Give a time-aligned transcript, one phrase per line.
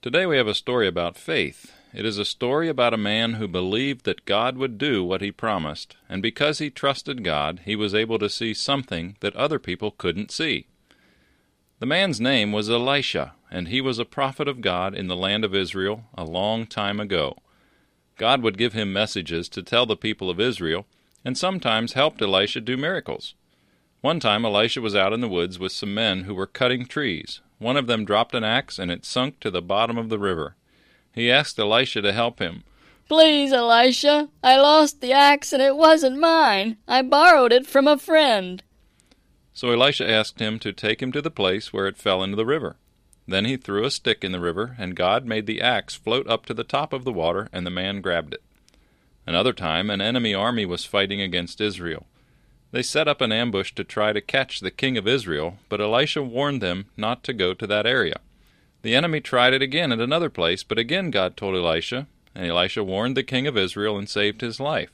[0.00, 1.72] Today we have a story about faith.
[1.92, 5.32] It is a story about a man who believed that God would do what he
[5.32, 9.90] promised, and because he trusted God, he was able to see something that other people
[9.90, 10.68] couldn't see.
[11.80, 15.44] The man's name was Elisha, and he was a prophet of God in the land
[15.44, 17.36] of Israel a long time ago.
[18.16, 20.86] God would give him messages to tell the people of Israel,
[21.24, 23.34] and sometimes helped Elisha do miracles.
[24.00, 27.40] One time Elisha was out in the woods with some men who were cutting trees.
[27.58, 30.54] One of them dropped an axe, and it sunk to the bottom of the river.
[31.12, 32.62] He asked Elisha to help him.
[33.08, 36.76] Please, Elisha, I lost the axe and it wasn't mine.
[36.86, 38.62] I borrowed it from a friend.
[39.54, 42.44] So Elisha asked him to take him to the place where it fell into the
[42.44, 42.76] river.
[43.26, 46.44] Then he threw a stick in the river, and God made the axe float up
[46.46, 48.42] to the top of the water, and the man grabbed it.
[49.26, 52.06] Another time, an enemy army was fighting against Israel.
[52.70, 56.22] They set up an ambush to try to catch the king of Israel, but Elisha
[56.22, 58.20] warned them not to go to that area.
[58.82, 62.84] The enemy tried it again at another place, but again God told Elisha, and Elisha
[62.84, 64.90] warned the king of Israel and saved his life.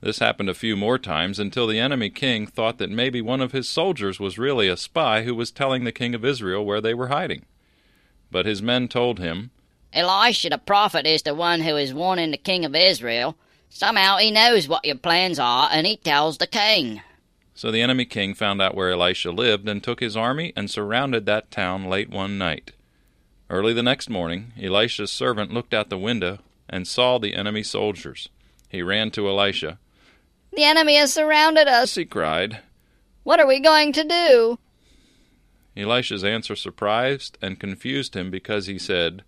[0.00, 3.52] This happened a few more times until the enemy king thought that maybe one of
[3.52, 6.92] his soldiers was really a spy who was telling the king of Israel where they
[6.92, 7.46] were hiding.
[8.30, 9.50] But his men told him,
[9.92, 13.36] Elisha the prophet is the one who is warning the king of Israel.
[13.68, 17.02] Somehow he knows what your plans are, and he tells the king.
[17.54, 21.26] So the enemy king found out where Elisha lived and took his army and surrounded
[21.26, 22.72] that town late one night.
[23.48, 28.28] Early the next morning, Elisha's servant looked out the window and saw the enemy soldiers.
[28.68, 29.78] He ran to Elisha.
[30.52, 32.60] The enemy has surrounded us, he cried.
[33.22, 34.58] What are we going to do?
[35.76, 39.22] Elisha's answer surprised and confused him because he said,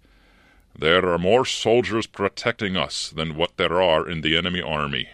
[0.79, 5.09] there are more soldiers protecting us than what there are in the enemy army.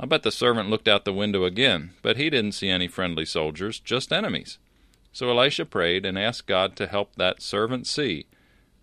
[0.00, 3.26] I bet the servant looked out the window again, but he didn't see any friendly
[3.26, 4.58] soldiers, just enemies.
[5.12, 8.26] So Elisha prayed and asked God to help that servant see.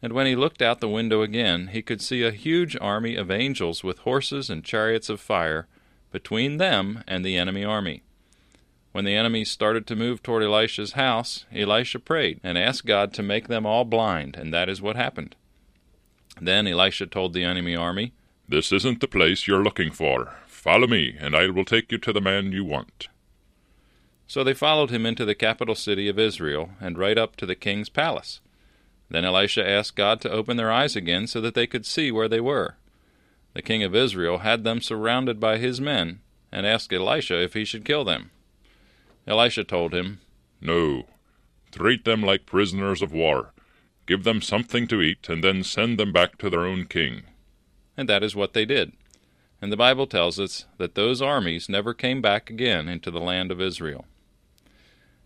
[0.04, 3.32] And when he looked out the window again, he could see a huge army of
[3.32, 5.68] angels with horses and chariots of fire
[6.12, 8.04] between them and the enemy army.
[8.92, 13.24] When the enemies started to move toward Elisha's house, Elisha prayed and asked God to
[13.24, 15.36] make them all blind, and that is what happened.
[16.46, 18.12] Then Elisha told the enemy army,
[18.50, 20.36] This isn't the place you're looking for.
[20.46, 23.08] Follow me, and I will take you to the man you want.
[24.28, 27.56] So they followed him into the capital city of Israel, and right up to the
[27.56, 28.42] king's palace.
[29.10, 32.28] Then Elisha asked God to open their eyes again so that they could see where
[32.28, 32.76] they were.
[33.54, 36.20] The king of Israel had them surrounded by his men,
[36.52, 38.32] and asked Elisha if he should kill them.
[39.26, 40.20] Elisha told him,
[40.60, 41.08] No.
[41.72, 43.53] Treat them like prisoners of war
[44.06, 47.24] give them something to eat, and then send them back to their own king.
[47.96, 48.94] And that is what they did.
[49.62, 53.52] And the Bible tells us that those armies never came back again into the land
[53.52, 54.06] of Israel.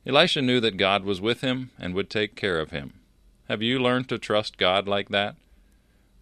[0.06, 2.94] Elisha knew that God was with him and would take care of him.
[3.50, 5.36] Have you learned to trust God like that?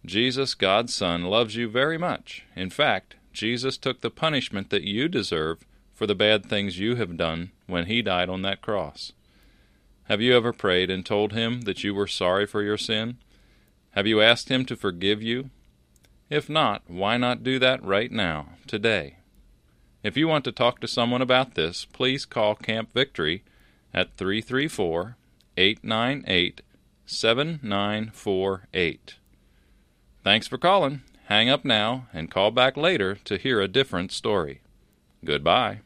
[0.04, 2.44] Jesus, God's Son, loves you very much.
[2.54, 5.58] In fact, Jesus took the punishment that you deserve
[5.92, 9.12] for the bad things you have done when he died on that cross.
[10.08, 13.16] Have you ever prayed and told Him that you were sorry for your sin?
[13.90, 15.50] Have you asked Him to forgive you?
[16.30, 19.16] If not, why not do that right now, today?
[20.04, 23.42] If you want to talk to someone about this, please call Camp Victory
[23.92, 25.16] at 334
[25.56, 26.60] 898
[27.06, 29.14] 7948.
[30.22, 31.02] Thanks for calling.
[31.24, 34.60] Hang up now and call back later to hear a different story.
[35.24, 35.80] Goodbye.